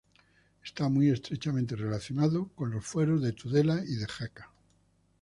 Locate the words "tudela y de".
3.33-4.07